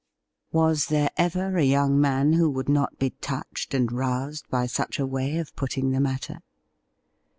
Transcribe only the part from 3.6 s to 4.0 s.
and